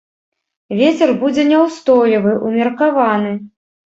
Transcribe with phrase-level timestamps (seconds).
[0.77, 3.31] Вецер будзе няўстойлівы, умеркаваны.